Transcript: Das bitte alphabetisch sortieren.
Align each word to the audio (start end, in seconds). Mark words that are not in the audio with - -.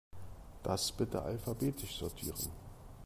Das 0.63 0.91
bitte 0.91 1.21
alphabetisch 1.21 1.97
sortieren. 1.99 2.49